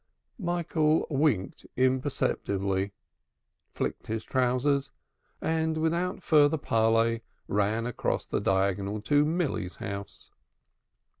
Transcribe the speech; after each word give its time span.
Michael 0.39 1.05
winked 1.11 1.67
imperceptibly, 1.77 2.91
flicked 3.71 4.07
his 4.07 4.23
trousers, 4.23 4.89
and 5.41 5.77
without 5.77 6.23
further 6.23 6.57
parley 6.57 7.21
ran 7.47 7.85
across 7.85 8.25
the 8.25 8.41
diagonal 8.41 8.99
to 9.01 9.23
Milly's 9.23 9.75
house. 9.75 10.31